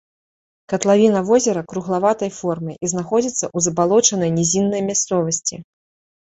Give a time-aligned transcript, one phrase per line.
[0.71, 5.55] Катлавіна возера круглаватай формы і знаходзіцца ў забалочанай нізіннай мясцовасці.